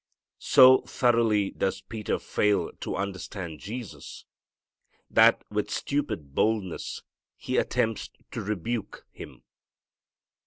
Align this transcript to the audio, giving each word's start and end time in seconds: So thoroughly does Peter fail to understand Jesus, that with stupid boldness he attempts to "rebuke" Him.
So 0.39 0.81
thoroughly 0.87 1.51
does 1.51 1.81
Peter 1.81 2.17
fail 2.17 2.71
to 2.79 2.95
understand 2.95 3.59
Jesus, 3.59 4.25
that 5.11 5.43
with 5.51 5.69
stupid 5.69 6.33
boldness 6.33 7.03
he 7.37 7.57
attempts 7.57 8.09
to 8.31 8.41
"rebuke" 8.41 9.05
Him. 9.11 9.43